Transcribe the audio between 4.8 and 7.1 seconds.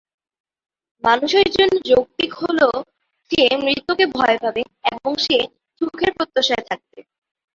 এবং সে সুখের প্রত্যাশায় থাকবে।